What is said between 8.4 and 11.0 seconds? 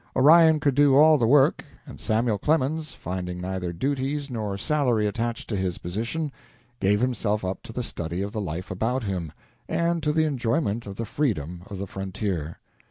life about him, and to the enjoyment of